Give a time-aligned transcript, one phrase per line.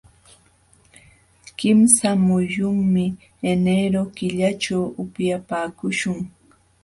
[1.59, 3.05] Kimsa muyunmi
[3.53, 6.19] enero killaćhu upyapaakuśhun.